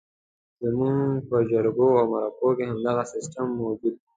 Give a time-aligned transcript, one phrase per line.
[0.69, 4.01] زموږ پر جرګو او مرکو کې همدغه سیستم موجود وو.